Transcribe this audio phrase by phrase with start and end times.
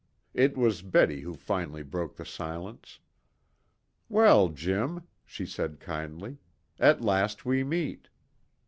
[0.33, 2.97] It was Betty who finally broke the silence.
[4.09, 6.39] "Well, Jim," she said kindly,
[6.79, 8.09] "at last we meet."